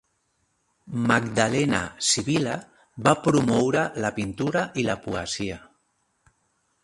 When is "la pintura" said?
4.05-4.63